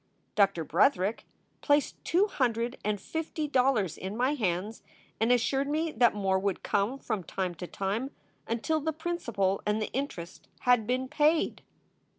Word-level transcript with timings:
Doctor 0.33 0.65
Bretherick 0.65 1.25
placed 1.61 2.03
two 2.03 2.25
hundred 2.25 2.75
and 2.83 2.99
fifty 2.99 3.47
dollars 3.47 3.99
in 3.99 4.17
my 4.17 4.33
hands 4.33 4.81
and 5.19 5.31
assured 5.31 5.67
me 5.67 5.91
that 5.91 6.15
more 6.15 6.39
would 6.39 6.63
come 6.63 6.97
from 6.97 7.23
time 7.23 7.53
to 7.53 7.67
time 7.67 8.09
until 8.47 8.79
the 8.79 8.93
principal 8.93 9.61
and 9.63 9.79
the 9.79 9.91
interest 9.93 10.47
had 10.61 10.87
been 10.87 11.07
paid. 11.07 11.61